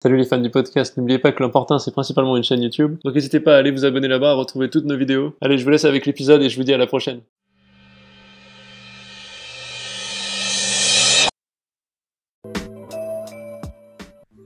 Salut 0.00 0.16
les 0.16 0.26
fans 0.26 0.38
du 0.38 0.48
podcast, 0.48 0.96
n'oubliez 0.96 1.18
pas 1.18 1.32
que 1.32 1.42
l'important 1.42 1.80
c'est 1.80 1.90
principalement 1.90 2.36
une 2.36 2.44
chaîne 2.44 2.62
YouTube, 2.62 2.98
donc 3.04 3.16
n'hésitez 3.16 3.40
pas 3.40 3.56
à 3.56 3.58
aller 3.58 3.72
vous 3.72 3.84
abonner 3.84 4.06
là-bas, 4.06 4.30
à 4.30 4.34
retrouver 4.34 4.70
toutes 4.70 4.84
nos 4.84 4.96
vidéos. 4.96 5.34
Allez, 5.40 5.58
je 5.58 5.64
vous 5.64 5.70
laisse 5.70 5.84
avec 5.84 6.06
l'épisode 6.06 6.40
et 6.40 6.48
je 6.48 6.56
vous 6.56 6.62
dis 6.62 6.72
à 6.72 6.76
la 6.78 6.86
prochaine. 6.86 7.22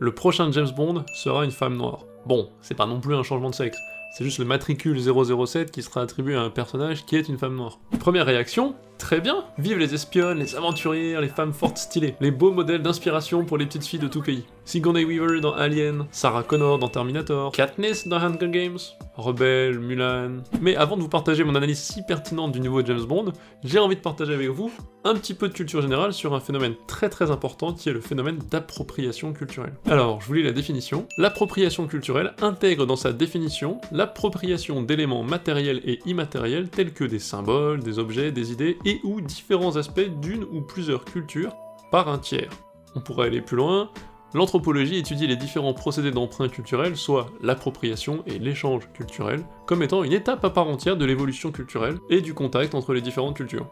Le 0.00 0.14
prochain 0.14 0.50
James 0.52 0.70
Bond 0.74 1.04
sera 1.22 1.44
une 1.44 1.50
femme 1.50 1.76
noire. 1.76 2.06
Bon, 2.24 2.48
c'est 2.62 2.74
pas 2.74 2.86
non 2.86 3.02
plus 3.02 3.14
un 3.14 3.22
changement 3.22 3.50
de 3.50 3.54
sexe, 3.54 3.76
c'est 4.16 4.24
juste 4.24 4.38
le 4.38 4.46
matricule 4.46 4.98
007 4.98 5.70
qui 5.70 5.82
sera 5.82 6.00
attribué 6.00 6.34
à 6.34 6.40
un 6.40 6.50
personnage 6.50 7.04
qui 7.04 7.16
est 7.16 7.28
une 7.28 7.36
femme 7.36 7.56
noire. 7.56 7.78
Première 8.00 8.24
réaction, 8.24 8.74
très 9.02 9.20
bien, 9.20 9.44
vive 9.58 9.78
les 9.78 9.94
espionnes, 9.94 10.38
les 10.38 10.54
aventurières, 10.54 11.20
les 11.20 11.28
femmes 11.28 11.52
fortes 11.52 11.76
stylées, 11.76 12.14
les 12.20 12.30
beaux 12.30 12.52
modèles 12.52 12.82
d'inspiration 12.82 13.44
pour 13.44 13.58
les 13.58 13.66
petites 13.66 13.84
filles 13.84 13.98
de 13.98 14.06
tout 14.06 14.22
pays. 14.22 14.44
Sigourney 14.64 15.04
Weaver 15.04 15.40
dans 15.40 15.54
Alien, 15.54 16.06
Sarah 16.12 16.44
Connor 16.44 16.78
dans 16.78 16.86
Terminator, 16.86 17.50
Katniss 17.50 18.06
dans 18.06 18.18
Hunger 18.18 18.48
Games, 18.48 18.78
Rebelle, 19.16 19.80
Mulan... 19.80 20.42
Mais 20.60 20.76
avant 20.76 20.96
de 20.96 21.02
vous 21.02 21.08
partager 21.08 21.42
mon 21.42 21.56
analyse 21.56 21.80
si 21.80 22.02
pertinente 22.02 22.52
du 22.52 22.60
nouveau 22.60 22.84
James 22.84 23.02
Bond, 23.02 23.32
j'ai 23.64 23.80
envie 23.80 23.96
de 23.96 24.00
partager 24.00 24.34
avec 24.34 24.48
vous 24.50 24.70
un 25.04 25.14
petit 25.14 25.34
peu 25.34 25.48
de 25.48 25.52
culture 25.52 25.82
générale 25.82 26.12
sur 26.12 26.32
un 26.32 26.40
phénomène 26.40 26.74
très 26.86 27.08
très 27.08 27.32
important 27.32 27.72
qui 27.72 27.88
est 27.88 27.92
le 27.92 28.00
phénomène 28.00 28.38
d'appropriation 28.50 29.32
culturelle. 29.32 29.74
Alors, 29.90 30.20
je 30.20 30.28
vous 30.28 30.34
lis 30.34 30.42
la 30.44 30.52
définition. 30.52 31.08
L'appropriation 31.18 31.88
culturelle 31.88 32.34
intègre 32.40 32.86
dans 32.86 32.94
sa 32.94 33.12
définition 33.12 33.80
l'appropriation 33.90 34.80
d'éléments 34.80 35.24
matériels 35.24 35.80
et 35.84 35.98
immatériels 36.06 36.68
tels 36.68 36.92
que 36.92 37.02
des 37.02 37.18
symboles, 37.18 37.80
des 37.80 37.98
objets, 37.98 38.30
des 38.30 38.52
idées 38.52 38.78
et 38.84 38.91
ou 39.04 39.20
différents 39.20 39.76
aspects 39.76 40.00
d'une 40.00 40.44
ou 40.44 40.60
plusieurs 40.60 41.04
cultures 41.04 41.54
par 41.90 42.08
un 42.08 42.18
tiers. 42.18 42.50
On 42.94 43.00
pourrait 43.00 43.28
aller 43.28 43.40
plus 43.40 43.56
loin, 43.56 43.90
L'anthropologie 44.34 44.96
étudie 44.96 45.26
les 45.26 45.36
différents 45.36 45.74
procédés 45.74 46.10
d'emprunt 46.10 46.48
culturel, 46.48 46.96
soit 46.96 47.26
l'appropriation 47.42 48.22
et 48.26 48.38
l'échange 48.38 48.88
culturel, 48.94 49.44
comme 49.66 49.82
étant 49.82 50.04
une 50.04 50.14
étape 50.14 50.42
à 50.42 50.48
part 50.48 50.68
entière 50.68 50.96
de 50.96 51.04
l'évolution 51.04 51.52
culturelle 51.52 51.98
et 52.08 52.22
du 52.22 52.32
contact 52.32 52.74
entre 52.74 52.94
les 52.94 53.02
différentes 53.02 53.36
cultures. 53.36 53.68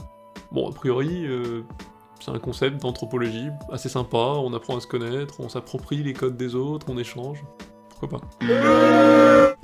Bon, 0.53 0.69
a 0.69 0.73
priori, 0.73 1.25
euh, 1.27 1.63
c'est 2.21 2.31
un 2.31 2.39
concept 2.39 2.83
d'anthropologie 2.83 3.49
assez 3.73 3.89
sympa, 3.89 4.19
on 4.19 4.53
apprend 4.53 4.77
à 4.77 4.81
se 4.81 4.87
connaître, 4.87 5.41
on 5.41 5.49
s'approprie 5.49 6.03
les 6.03 6.13
codes 6.13 6.37
des 6.37 6.55
autres, 6.55 6.87
on 6.91 6.99
échange. 6.99 7.43
Pourquoi 8.01 8.19
pas 8.19 8.27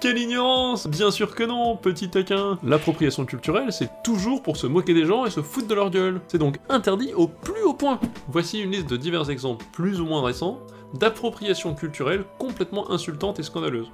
Quelle 0.00 0.18
ignorance 0.18 0.86
Bien 0.86 1.10
sûr 1.10 1.34
que 1.34 1.44
non, 1.44 1.76
petit 1.76 2.10
taquin 2.10 2.58
L'appropriation 2.62 3.24
culturelle, 3.24 3.72
c'est 3.72 3.90
toujours 4.04 4.42
pour 4.42 4.56
se 4.58 4.66
moquer 4.66 4.92
des 4.92 5.06
gens 5.06 5.24
et 5.24 5.30
se 5.30 5.40
foutre 5.40 5.66
de 5.66 5.74
leur 5.74 5.90
gueule. 5.90 6.20
C'est 6.28 6.38
donc 6.38 6.58
interdit 6.68 7.14
au 7.14 7.26
plus 7.26 7.62
haut 7.62 7.74
point. 7.74 7.98
Voici 8.28 8.60
une 8.60 8.72
liste 8.72 8.90
de 8.90 8.96
divers 8.96 9.30
exemples 9.30 9.64
plus 9.72 10.00
ou 10.00 10.06
moins 10.06 10.22
récents 10.22 10.58
d'appropriation 10.94 11.74
culturelle 11.74 12.24
complètement 12.38 12.90
insultante 12.90 13.38
et 13.38 13.42
scandaleuse. 13.42 13.90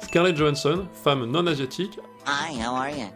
Scarlett 0.00 0.36
Johansson, 0.36 0.86
femme 0.92 1.24
non 1.26 1.46
asiatique, 1.46 1.98
Hi, 2.26 2.54
how 2.58 2.74
are 2.74 2.90
you? 2.90 3.06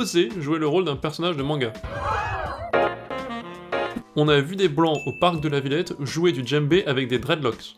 Osé 0.00 0.30
jouer 0.38 0.58
le 0.58 0.66
rôle 0.66 0.86
d'un 0.86 0.96
personnage 0.96 1.36
de 1.36 1.42
manga. 1.42 1.74
On 4.16 4.28
a 4.28 4.40
vu 4.40 4.56
des 4.56 4.70
blancs 4.70 4.98
au 5.04 5.12
parc 5.12 5.42
de 5.42 5.48
la 5.48 5.60
Villette 5.60 5.92
jouer 6.00 6.32
du 6.32 6.40
djembé 6.42 6.84
avec 6.86 7.06
des 7.06 7.18
dreadlocks. 7.18 7.76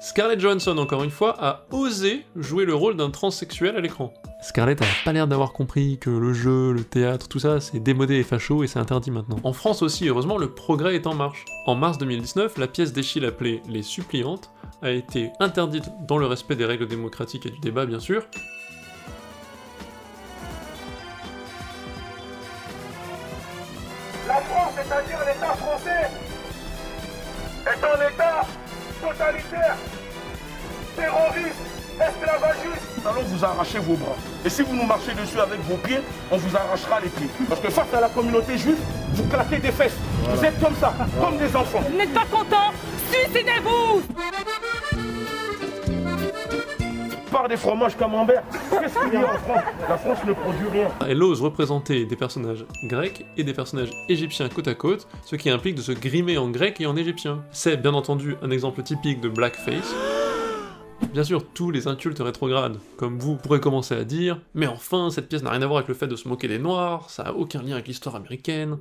Scarlett 0.00 0.40
Johansson, 0.40 0.76
encore 0.78 1.04
une 1.04 1.12
fois, 1.12 1.36
a 1.38 1.64
osé 1.70 2.24
jouer 2.34 2.64
le 2.64 2.74
rôle 2.74 2.96
d'un 2.96 3.10
transsexuel 3.10 3.76
à 3.76 3.80
l'écran. 3.80 4.12
Scarlett 4.42 4.82
a 4.82 4.84
pas 5.04 5.12
l'air 5.12 5.28
d'avoir 5.28 5.52
compris 5.52 5.98
que 5.98 6.10
le 6.10 6.32
jeu, 6.32 6.72
le 6.72 6.82
théâtre, 6.82 7.28
tout 7.28 7.38
ça, 7.38 7.60
c'est 7.60 7.78
démodé 7.78 8.16
et 8.16 8.24
facho 8.24 8.64
et 8.64 8.66
c'est 8.66 8.80
interdit 8.80 9.12
maintenant. 9.12 9.38
En 9.44 9.52
France 9.52 9.82
aussi, 9.82 10.08
heureusement, 10.08 10.38
le 10.38 10.50
progrès 10.50 10.96
est 10.96 11.06
en 11.06 11.14
marche. 11.14 11.44
En 11.66 11.76
mars 11.76 11.98
2019, 11.98 12.58
la 12.58 12.66
pièce 12.66 12.92
d'Echille 12.92 13.26
appelée 13.26 13.62
Les 13.68 13.82
Suppliantes 13.82 14.50
a 14.82 14.90
été 14.90 15.30
interdite 15.38 15.88
dans 16.08 16.18
le 16.18 16.26
respect 16.26 16.56
des 16.56 16.64
règles 16.64 16.88
démocratiques 16.88 17.46
et 17.46 17.50
du 17.50 17.60
débat, 17.60 17.86
bien 17.86 18.00
sûr, 18.00 18.24
c'est-à-dire 24.88 25.18
l'État 25.26 25.54
français, 25.54 26.10
est 27.66 27.84
un 27.84 28.08
État 28.08 28.46
totalitaire, 29.02 29.76
terroriste, 30.96 31.62
esclavagiste. 32.00 32.82
Nous 32.96 33.08
allons 33.08 33.22
vous 33.22 33.44
arracher 33.44 33.78
vos 33.80 33.94
bras. 33.94 34.16
Et 34.44 34.48
si 34.48 34.62
vous 34.62 34.74
nous 34.74 34.86
marchez 34.86 35.12
dessus 35.12 35.38
avec 35.38 35.60
vos 35.60 35.76
pieds, 35.76 36.00
on 36.30 36.36
vous 36.38 36.56
arrachera 36.56 37.00
les 37.00 37.08
pieds. 37.08 37.28
Parce 37.48 37.60
que 37.60 37.70
face 37.70 37.92
à 37.92 38.00
la 38.00 38.08
communauté 38.08 38.56
juive, 38.56 38.78
vous 39.12 39.24
claquez 39.24 39.58
des 39.58 39.72
fesses. 39.72 39.96
Vous 40.22 40.44
êtes 40.44 40.58
comme 40.60 40.76
ça, 40.76 40.94
comme 41.20 41.36
des 41.36 41.54
enfants. 41.54 41.80
Vous 41.88 41.96
n'êtes 41.96 42.14
pas 42.14 42.26
content 42.30 42.72
Suicidez-vous 43.10 44.02
Des 47.48 47.56
fromages. 47.56 47.96
Qu'est-ce 47.96 48.98
qu'il 48.98 49.12
y 49.14 49.16
a 49.16 49.20
en 49.20 49.38
France? 49.38 49.62
La 49.88 49.96
France 49.96 50.18
ne 50.26 50.32
produit 50.32 50.68
rien. 50.72 50.88
Elle 51.06 51.22
ose 51.22 51.40
représenter 51.40 52.04
des 52.04 52.16
personnages 52.16 52.66
grecs 52.84 53.24
et 53.36 53.44
des 53.44 53.54
personnages 53.54 53.90
égyptiens 54.08 54.48
côte 54.48 54.68
à 54.68 54.74
côte, 54.74 55.06
ce 55.24 55.36
qui 55.36 55.48
implique 55.48 55.76
de 55.76 55.80
se 55.80 55.92
grimer 55.92 56.36
en 56.36 56.50
grec 56.50 56.80
et 56.80 56.86
en 56.86 56.96
égyptien. 56.96 57.42
C'est 57.50 57.76
bien 57.76 57.94
entendu 57.94 58.36
un 58.42 58.50
exemple 58.50 58.82
typique 58.82 59.20
de 59.20 59.28
blackface. 59.28 59.94
Bien 61.12 61.24
sûr, 61.24 61.44
tous 61.54 61.70
les 61.70 61.86
incultes 61.86 62.18
rétrogrades, 62.18 62.78
comme 62.96 63.18
vous, 63.18 63.36
pourraient 63.36 63.60
commencer 63.60 63.94
à 63.94 64.04
dire 64.04 64.40
«Mais 64.54 64.66
enfin, 64.66 65.08
cette 65.10 65.28
pièce 65.28 65.42
n'a 65.42 65.50
rien 65.50 65.62
à 65.62 65.66
voir 65.66 65.78
avec 65.78 65.88
le 65.88 65.94
fait 65.94 66.08
de 66.08 66.16
se 66.16 66.28
moquer 66.28 66.48
des 66.48 66.58
noirs, 66.58 67.08
ça 67.08 67.22
a 67.22 67.32
aucun 67.32 67.62
lien 67.62 67.74
avec 67.74 67.86
l'histoire 67.86 68.16
américaine.» 68.16 68.78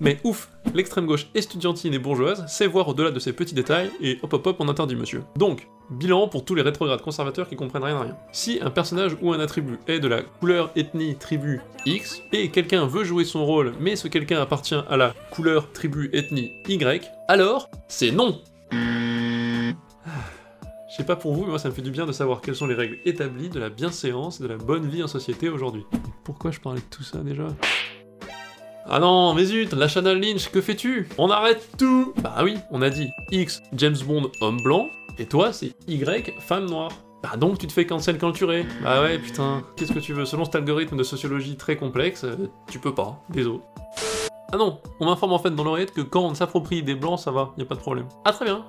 Mais 0.00 0.18
ouf, 0.24 0.50
l'extrême 0.74 1.06
gauche 1.06 1.28
estudiantine 1.34 1.94
et 1.94 1.98
bourgeoise 1.98 2.46
sait 2.46 2.66
voir 2.66 2.88
au-delà 2.88 3.10
de 3.10 3.18
ces 3.18 3.32
petits 3.32 3.54
détails, 3.54 3.90
et 4.00 4.18
hop 4.22 4.32
hop 4.34 4.46
hop, 4.46 4.56
on 4.58 4.68
interdit 4.68 4.96
monsieur. 4.96 5.22
Donc, 5.36 5.68
bilan 5.90 6.28
pour 6.28 6.44
tous 6.44 6.54
les 6.54 6.62
rétrogrades 6.62 7.00
conservateurs 7.00 7.48
qui 7.48 7.56
comprennent 7.56 7.84
rien 7.84 7.96
à 7.96 8.02
rien. 8.02 8.16
Si 8.32 8.58
un 8.60 8.70
personnage 8.70 9.16
ou 9.22 9.32
un 9.32 9.40
attribut 9.40 9.78
est 9.86 10.00
de 10.00 10.08
la 10.08 10.22
couleur, 10.22 10.70
ethnie, 10.76 11.16
tribu 11.16 11.60
X, 11.86 12.22
et 12.32 12.50
quelqu'un 12.50 12.86
veut 12.86 13.04
jouer 13.04 13.24
son 13.24 13.46
rôle, 13.46 13.72
mais 13.80 13.96
ce 13.96 14.08
quelqu'un 14.08 14.40
appartient 14.40 14.74
à 14.74 14.96
la 14.96 15.14
couleur, 15.30 15.72
tribu, 15.72 16.10
ethnie 16.12 16.52
Y, 16.68 17.10
alors, 17.28 17.70
c'est 17.88 18.10
non 18.10 18.40
je 20.88 21.02
sais 21.02 21.06
pas 21.06 21.16
pour 21.16 21.34
vous, 21.34 21.42
mais 21.42 21.50
moi 21.50 21.58
ça 21.58 21.68
me 21.68 21.74
fait 21.74 21.82
du 21.82 21.90
bien 21.90 22.06
de 22.06 22.12
savoir 22.12 22.40
quelles 22.40 22.54
sont 22.54 22.66
les 22.66 22.74
règles 22.74 22.96
établies 23.04 23.50
de 23.50 23.58
la 23.58 23.68
bienséance 23.68 24.40
et 24.40 24.44
de 24.44 24.48
la 24.48 24.56
bonne 24.56 24.88
vie 24.88 25.02
en 25.02 25.08
société 25.08 25.50
aujourd'hui. 25.50 25.84
Pourquoi 26.24 26.52
je 26.52 26.60
parlais 26.60 26.80
de 26.80 26.86
tout 26.86 27.02
ça 27.02 27.18
déjà? 27.18 27.48
Ah 28.88 29.00
non, 29.00 29.34
mais 29.34 29.44
zut, 29.44 29.72
la 29.72 29.88
Channel 29.88 30.20
Lynch, 30.20 30.48
que 30.50 30.60
fais-tu? 30.60 31.08
On 31.18 31.28
arrête 31.28 31.68
tout 31.76 32.14
Bah 32.22 32.36
oui, 32.44 32.56
on 32.70 32.82
a 32.82 32.90
dit 32.90 33.08
X, 33.32 33.60
James 33.72 33.96
Bond, 34.06 34.30
homme 34.40 34.62
blanc, 34.62 34.88
et 35.18 35.26
toi 35.26 35.52
c'est 35.52 35.72
Y, 35.88 36.32
femme 36.38 36.66
noire. 36.66 36.92
Bah 37.22 37.36
donc 37.36 37.58
tu 37.58 37.66
te 37.66 37.72
fais 37.72 37.84
cancel 37.84 38.16
tu 38.32 38.46
Bah 38.82 39.02
ouais, 39.02 39.18
putain, 39.18 39.64
qu'est-ce 39.76 39.92
que 39.92 39.98
tu 39.98 40.12
veux? 40.12 40.24
Selon 40.24 40.44
cet 40.44 40.54
algorithme 40.54 40.96
de 40.96 41.02
sociologie 41.02 41.56
très 41.56 41.76
complexe, 41.76 42.22
euh, 42.22 42.36
tu 42.70 42.78
peux 42.78 42.94
pas, 42.94 43.20
désolé. 43.28 43.58
Ah 44.52 44.56
non, 44.56 44.78
on 45.00 45.06
m'informe 45.06 45.32
en 45.32 45.40
fait 45.40 45.50
dans 45.50 45.64
l'oreillette 45.64 45.92
que 45.92 46.02
quand 46.02 46.22
on 46.22 46.34
s'approprie 46.34 46.84
des 46.84 46.94
blancs, 46.94 47.18
ça 47.18 47.32
va, 47.32 47.52
y 47.58 47.62
a 47.62 47.64
pas 47.64 47.74
de 47.74 47.80
problème. 47.80 48.06
Ah 48.24 48.32
très 48.32 48.44
bien, 48.44 48.64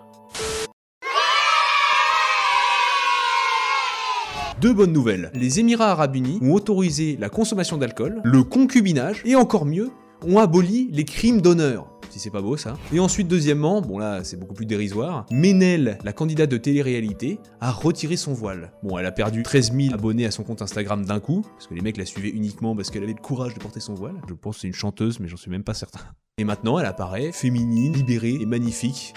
Deux 4.60 4.74
bonnes 4.74 4.94
nouvelles. 4.94 5.30
Les 5.36 5.60
Émirats 5.60 5.92
Arabes 5.92 6.16
Unis 6.16 6.40
ont 6.42 6.54
autorisé 6.54 7.16
la 7.20 7.30
consommation 7.30 7.78
d'alcool, 7.78 8.22
le 8.24 8.44
concubinage, 8.44 9.22
et 9.24 9.36
encore 9.36 9.66
mieux, 9.68 9.92
ont 10.26 10.40
aboli 10.40 10.90
les 10.92 11.06
crimes 11.06 11.42
d'honneur. 11.42 11.92
Si 12.10 12.20
c'est 12.20 12.30
pas 12.30 12.42
beau 12.42 12.58
ça. 12.58 12.78
Et 12.94 13.00
ensuite, 13.00 13.28
deuxièmement, 13.28 13.82
bon 13.82 14.00
là 14.00 14.24
c'est 14.24 14.38
beaucoup 14.38 14.54
plus 14.54 14.66
dérisoire, 14.66 15.26
Ménel, 15.32 15.98
la 16.04 16.14
candidate 16.14 16.50
de 16.50 16.58
télé-réalité, 16.58 17.40
a 17.60 17.72
retiré 17.72 18.16
son 18.16 18.34
voile. 18.34 18.72
Bon, 18.82 18.98
elle 18.98 19.06
a 19.06 19.12
perdu 19.12 19.44
13 19.44 19.74
000 19.74 19.94
abonnés 19.94 20.26
à 20.26 20.32
son 20.32 20.44
compte 20.44 20.62
Instagram 20.62 21.06
d'un 21.06 21.20
coup, 21.20 21.46
parce 21.56 21.68
que 21.68 21.74
les 21.74 21.82
mecs 21.82 21.98
la 21.98 22.06
suivaient 22.06 22.30
uniquement 22.30 22.76
parce 22.76 22.90
qu'elle 22.90 23.04
avait 23.04 23.14
le 23.14 23.22
courage 23.22 23.54
de 23.54 23.60
porter 23.60 23.80
son 23.80 23.94
voile. 23.94 24.16
Je 24.28 24.34
pense 24.34 24.56
que 24.56 24.62
c'est 24.62 24.68
une 24.68 24.74
chanteuse, 24.74 25.20
mais 25.20 25.28
j'en 25.28 25.38
suis 25.38 25.52
même 25.52 25.64
pas 25.64 25.74
certain. 25.74 26.00
Et 26.38 26.44
maintenant, 26.44 26.80
elle 26.80 26.86
apparaît 26.86 27.32
féminine, 27.32 27.94
libérée 27.94 28.38
et 28.40 28.46
magnifique. 28.46 29.14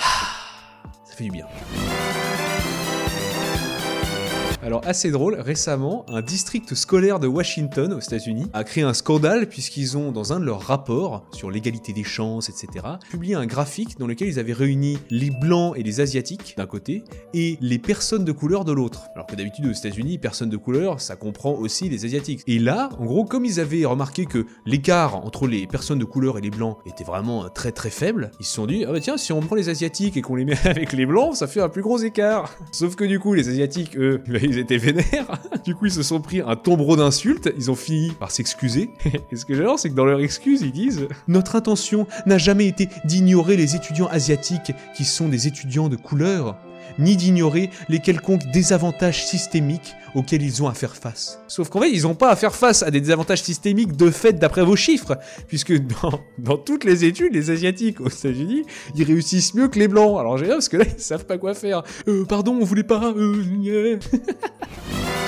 Ça 1.04 1.14
fait 1.14 1.24
du 1.24 1.30
bien. 1.30 1.46
Alors 4.62 4.82
assez 4.84 5.10
drôle, 5.10 5.36
récemment, 5.36 6.04
un 6.10 6.20
district 6.20 6.74
scolaire 6.74 7.18
de 7.18 7.26
Washington 7.26 7.94
aux 7.94 8.00
États-Unis 8.00 8.44
a 8.52 8.62
créé 8.62 8.84
un 8.84 8.92
scandale 8.92 9.48
puisqu'ils 9.48 9.96
ont, 9.96 10.12
dans 10.12 10.34
un 10.34 10.40
de 10.40 10.44
leurs 10.44 10.60
rapports 10.60 11.24
sur 11.32 11.50
l'égalité 11.50 11.94
des 11.94 12.04
chances, 12.04 12.50
etc., 12.50 12.84
publié 13.10 13.34
un 13.36 13.46
graphique 13.46 13.98
dans 13.98 14.06
lequel 14.06 14.28
ils 14.28 14.38
avaient 14.38 14.52
réuni 14.52 14.98
les 15.08 15.30
blancs 15.30 15.72
et 15.78 15.82
les 15.82 16.02
asiatiques 16.02 16.54
d'un 16.58 16.66
côté 16.66 17.04
et 17.32 17.56
les 17.62 17.78
personnes 17.78 18.26
de 18.26 18.32
couleur 18.32 18.66
de 18.66 18.72
l'autre. 18.72 19.06
Alors 19.14 19.26
que 19.26 19.34
d'habitude 19.34 19.64
aux 19.64 19.72
États-Unis, 19.72 20.18
personnes 20.18 20.50
de 20.50 20.58
couleur, 20.58 21.00
ça 21.00 21.16
comprend 21.16 21.54
aussi 21.54 21.88
les 21.88 22.04
asiatiques. 22.04 22.42
Et 22.46 22.58
là, 22.58 22.90
en 22.98 23.06
gros, 23.06 23.24
comme 23.24 23.46
ils 23.46 23.60
avaient 23.60 23.86
remarqué 23.86 24.26
que 24.26 24.44
l'écart 24.66 25.16
entre 25.16 25.46
les 25.46 25.66
personnes 25.66 25.98
de 25.98 26.04
couleur 26.04 26.36
et 26.36 26.42
les 26.42 26.50
blancs 26.50 26.76
était 26.84 27.04
vraiment 27.04 27.48
très 27.48 27.72
très 27.72 27.90
faible, 27.90 28.30
ils 28.40 28.44
se 28.44 28.52
sont 28.52 28.66
dit 28.66 28.84
ah 28.86 28.92
bah 28.92 29.00
tiens, 29.00 29.16
si 29.16 29.32
on 29.32 29.40
prend 29.40 29.56
les 29.56 29.70
asiatiques 29.70 30.18
et 30.18 30.22
qu'on 30.22 30.36
les 30.36 30.44
met 30.44 30.58
avec 30.66 30.92
les 30.92 31.06
blancs, 31.06 31.34
ça 31.36 31.46
fait 31.46 31.62
un 31.62 31.70
plus 31.70 31.82
gros 31.82 31.98
écart. 31.98 32.54
Sauf 32.72 32.94
que 32.94 33.04
du 33.04 33.18
coup, 33.18 33.32
les 33.32 33.48
asiatiques, 33.48 33.96
eux, 33.96 34.20
ils 34.50 34.58
étaient 34.58 34.76
vénères. 34.76 35.04
Du 35.64 35.74
coup, 35.74 35.86
ils 35.86 35.92
se 35.92 36.02
sont 36.02 36.20
pris 36.20 36.40
un 36.40 36.56
tombereau 36.56 36.96
d'insultes. 36.96 37.50
Ils 37.56 37.70
ont 37.70 37.74
fini 37.74 38.12
par 38.12 38.30
s'excuser. 38.30 38.90
Et 39.30 39.36
ce 39.36 39.44
que 39.44 39.54
j'adore, 39.54 39.78
c'est 39.78 39.90
que 39.90 39.94
dans 39.94 40.06
leur 40.06 40.20
excuse, 40.20 40.62
ils 40.62 40.72
disent 40.72 41.06
Notre 41.28 41.54
intention 41.54 42.06
n'a 42.26 42.38
jamais 42.38 42.66
été 42.66 42.88
d'ignorer 43.04 43.56
les 43.56 43.76
étudiants 43.76 44.08
asiatiques 44.08 44.72
qui 44.96 45.04
sont 45.04 45.28
des 45.28 45.46
étudiants 45.46 45.88
de 45.88 45.96
couleur, 45.96 46.56
ni 46.98 47.16
d'ignorer 47.16 47.70
les 47.88 47.98
quelconques 47.98 48.44
désavantages 48.52 49.24
systémiques 49.24 49.94
auxquels 50.14 50.42
ils 50.42 50.62
ont 50.62 50.68
à 50.68 50.74
faire 50.74 50.96
face. 50.96 51.40
Sauf 51.48 51.68
qu'en 51.68 51.80
fait, 51.80 51.90
ils 51.90 52.02
n'ont 52.02 52.14
pas 52.14 52.30
à 52.30 52.36
faire 52.36 52.54
face 52.54 52.82
à 52.82 52.90
des 52.90 53.00
désavantages 53.00 53.42
systémiques 53.42 53.96
de 53.96 54.10
fait 54.10 54.32
d'après 54.32 54.62
vos 54.62 54.76
chiffres, 54.76 55.18
puisque 55.46 55.72
dans, 56.38 56.56
toutes 56.56 56.84
les 56.84 57.04
études, 57.04 57.34
les 57.34 57.50
Asiatiques 57.50 58.00
aux 58.00 58.08
États-Unis, 58.08 58.64
ils 58.96 59.04
réussissent 59.04 59.54
mieux 59.54 59.68
que 59.68 59.78
les 59.78 59.88
Blancs. 59.88 60.18
Alors 60.18 60.38
j'ai 60.38 60.46
parce 60.46 60.68
que 60.68 60.76
là, 60.76 60.84
ils 60.86 61.02
savent 61.02 61.26
pas 61.26 61.38
quoi 61.38 61.54
faire. 61.54 61.82
Euh, 62.08 62.24
pardon, 62.24 62.58
on 62.60 62.64
voulait 62.64 62.82
pas... 62.82 63.12
Euh. 63.16 63.98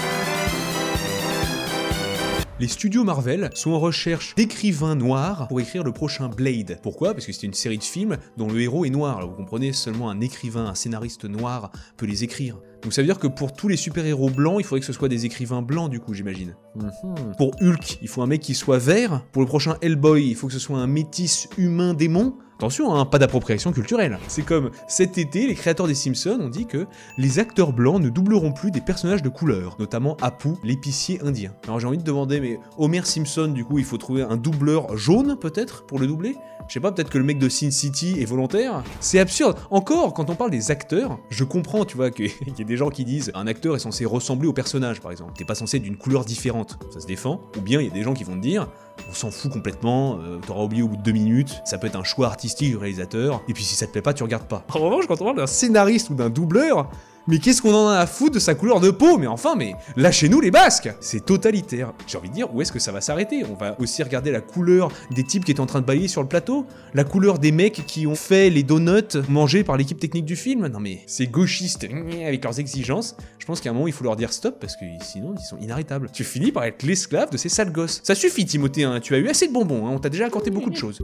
Les 2.62 2.68
studios 2.68 3.02
Marvel 3.02 3.50
sont 3.54 3.72
en 3.72 3.80
recherche 3.80 4.36
d'écrivains 4.36 4.94
noirs 4.94 5.48
pour 5.48 5.58
écrire 5.58 5.82
le 5.82 5.90
prochain 5.90 6.28
Blade. 6.28 6.78
Pourquoi? 6.80 7.12
Parce 7.12 7.26
que 7.26 7.32
c'est 7.32 7.44
une 7.44 7.54
série 7.54 7.76
de 7.76 7.82
films 7.82 8.18
dont 8.36 8.46
le 8.46 8.60
héros 8.60 8.84
est 8.84 8.90
noir. 8.90 9.16
Alors 9.16 9.30
vous 9.30 9.34
comprenez, 9.34 9.72
seulement 9.72 10.10
un 10.10 10.20
écrivain, 10.20 10.66
un 10.66 10.76
scénariste 10.76 11.24
noir 11.24 11.72
peut 11.96 12.06
les 12.06 12.22
écrire. 12.22 12.60
Donc 12.84 12.92
ça 12.92 13.02
veut 13.02 13.06
dire 13.06 13.18
que 13.18 13.26
pour 13.26 13.52
tous 13.52 13.66
les 13.66 13.76
super-héros 13.76 14.30
blancs, 14.30 14.58
il 14.60 14.64
faudrait 14.64 14.78
que 14.78 14.86
ce 14.86 14.92
soit 14.92 15.08
des 15.08 15.26
écrivains 15.26 15.60
blancs 15.60 15.90
du 15.90 15.98
coup, 15.98 16.14
j'imagine. 16.14 16.54
Mhm. 16.76 17.34
Pour 17.36 17.50
Hulk, 17.60 17.98
il 18.00 18.06
faut 18.06 18.22
un 18.22 18.28
mec 18.28 18.40
qui 18.40 18.54
soit 18.54 18.78
vert. 18.78 19.24
Pour 19.32 19.42
le 19.42 19.48
prochain 19.48 19.76
Hellboy, 19.82 20.28
il 20.28 20.36
faut 20.36 20.46
que 20.46 20.52
ce 20.52 20.60
soit 20.60 20.78
un 20.78 20.86
métis 20.86 21.48
humain 21.58 21.94
démon. 21.94 22.36
Attention, 22.62 22.94
hein, 22.94 23.06
pas 23.06 23.18
d'appropriation 23.18 23.72
culturelle. 23.72 24.20
C'est 24.28 24.44
comme 24.46 24.70
cet 24.86 25.18
été, 25.18 25.48
les 25.48 25.56
créateurs 25.56 25.88
des 25.88 25.96
Simpsons 25.96 26.38
ont 26.40 26.48
dit 26.48 26.66
que 26.66 26.86
les 27.18 27.40
acteurs 27.40 27.72
blancs 27.72 28.00
ne 28.00 28.08
doubleront 28.08 28.52
plus 28.52 28.70
des 28.70 28.80
personnages 28.80 29.20
de 29.20 29.28
couleur, 29.28 29.74
notamment 29.80 30.16
Apu, 30.22 30.50
l'épicier 30.62 31.20
indien. 31.24 31.50
Alors 31.64 31.80
j'ai 31.80 31.88
envie 31.88 31.98
de 31.98 32.04
demander, 32.04 32.38
mais 32.38 32.60
Homer 32.78 33.04
Simpson, 33.04 33.48
du 33.48 33.64
coup, 33.64 33.80
il 33.80 33.84
faut 33.84 33.98
trouver 33.98 34.22
un 34.22 34.36
doubleur 34.36 34.96
jaune 34.96 35.36
peut-être 35.40 35.86
pour 35.86 35.98
le 35.98 36.06
doubler? 36.06 36.36
Je 36.68 36.74
sais 36.74 36.80
pas, 36.80 36.92
peut-être 36.92 37.10
que 37.10 37.18
le 37.18 37.24
mec 37.24 37.38
de 37.38 37.48
Sin 37.48 37.70
City 37.70 38.16
est 38.20 38.24
volontaire. 38.24 38.82
C'est 39.00 39.18
absurde. 39.18 39.58
Encore, 39.70 40.14
quand 40.14 40.30
on 40.30 40.34
parle 40.34 40.50
des 40.50 40.70
acteurs, 40.70 41.18
je 41.30 41.44
comprends, 41.44 41.84
tu 41.84 41.96
vois, 41.96 42.10
qu'il 42.12 42.30
y 42.58 42.62
a 42.62 42.64
des 42.64 42.76
gens 42.76 42.90
qui 42.90 43.04
disent 43.04 43.30
un 43.34 43.46
acteur 43.46 43.76
est 43.76 43.80
censé 43.80 44.04
ressembler 44.04 44.48
au 44.48 44.52
personnage, 44.52 45.00
par 45.00 45.10
exemple. 45.10 45.32
T'es 45.36 45.44
pas 45.44 45.54
censé 45.54 45.78
être 45.78 45.82
d'une 45.82 45.96
couleur 45.96 46.24
différente. 46.24 46.78
Ça 46.90 47.00
se 47.00 47.06
défend. 47.06 47.40
Ou 47.56 47.60
bien 47.60 47.80
il 47.80 47.88
y 47.88 47.90
a 47.90 47.92
des 47.92 48.02
gens 48.02 48.14
qui 48.14 48.24
vont 48.24 48.36
te 48.36 48.40
dire 48.40 48.68
on 49.08 49.14
s'en 49.14 49.30
fout 49.30 49.52
complètement, 49.52 50.18
euh, 50.20 50.38
t'auras 50.46 50.64
oublié 50.64 50.82
au 50.82 50.88
bout 50.88 50.96
de 50.96 51.02
deux 51.02 51.12
minutes, 51.12 51.60
ça 51.64 51.78
peut 51.78 51.86
être 51.86 51.96
un 51.96 52.04
choix 52.04 52.26
artistique 52.26 52.70
du 52.70 52.76
réalisateur, 52.76 53.42
et 53.48 53.52
puis 53.52 53.64
si 53.64 53.74
ça 53.74 53.86
te 53.86 53.92
plaît 53.92 54.02
pas, 54.02 54.14
tu 54.14 54.22
regardes 54.22 54.46
pas. 54.46 54.64
En 54.74 54.78
revanche, 54.78 55.06
quand 55.06 55.20
on 55.20 55.24
parle 55.24 55.36
d'un 55.36 55.46
scénariste 55.46 56.10
ou 56.10 56.14
d'un 56.14 56.30
doubleur, 56.30 56.90
mais 57.28 57.38
qu'est-ce 57.38 57.62
qu'on 57.62 57.74
en 57.74 57.88
a 57.88 57.98
à 57.98 58.06
foutre 58.06 58.34
de 58.34 58.38
sa 58.40 58.54
couleur 58.54 58.80
de 58.80 58.90
peau? 58.90 59.16
Mais 59.16 59.26
enfin, 59.26 59.54
mais 59.54 59.74
lâchez-nous 59.96 60.40
les 60.40 60.50
Basques 60.50 60.90
C'est 61.00 61.24
totalitaire. 61.24 61.92
J'ai 62.06 62.18
envie 62.18 62.28
de 62.28 62.34
dire, 62.34 62.52
où 62.52 62.60
est-ce 62.60 62.72
que 62.72 62.78
ça 62.78 62.90
va 62.90 63.00
s'arrêter? 63.00 63.44
On 63.50 63.54
va 63.54 63.76
aussi 63.80 64.02
regarder 64.02 64.32
la 64.32 64.40
couleur 64.40 64.90
des 65.12 65.22
types 65.22 65.44
qui 65.44 65.52
étaient 65.52 65.60
en 65.60 65.66
train 65.66 65.80
de 65.80 65.86
balayer 65.86 66.08
sur 66.08 66.22
le 66.22 66.28
plateau? 66.28 66.66
La 66.94 67.04
couleur 67.04 67.38
des 67.38 67.52
mecs 67.52 67.84
qui 67.86 68.06
ont 68.06 68.16
fait 68.16 68.50
les 68.50 68.64
donuts 68.64 69.18
mangés 69.28 69.62
par 69.62 69.76
l'équipe 69.76 70.00
technique 70.00 70.24
du 70.24 70.36
film? 70.36 70.66
Non 70.66 70.80
mais, 70.80 71.00
ces 71.06 71.26
gauchistes, 71.26 71.84
avec 71.84 72.42
leurs 72.42 72.58
exigences, 72.58 73.16
je 73.38 73.46
pense 73.46 73.60
qu'à 73.60 73.70
un 73.70 73.72
moment, 73.72 73.86
il 73.86 73.92
faut 73.92 74.04
leur 74.04 74.16
dire 74.16 74.32
stop, 74.32 74.58
parce 74.60 74.76
que 74.76 74.84
sinon, 75.02 75.34
ils 75.38 75.44
sont 75.44 75.58
inarrêtables. 75.58 76.10
Tu 76.12 76.24
finis 76.24 76.50
par 76.50 76.64
être 76.64 76.82
l'esclave 76.82 77.30
de 77.30 77.36
ces 77.36 77.48
sales 77.48 77.72
gosses. 77.72 78.00
Ça 78.02 78.14
suffit, 78.14 78.44
Timothée, 78.46 78.84
hein. 78.84 79.00
tu 79.00 79.14
as 79.14 79.18
eu 79.18 79.28
assez 79.28 79.46
de 79.46 79.52
bonbons, 79.52 79.86
hein. 79.86 79.90
on 79.92 79.98
t'a 79.98 80.08
déjà 80.08 80.26
accordé 80.26 80.50
beaucoup 80.50 80.70
de 80.70 80.76
choses. 80.76 81.00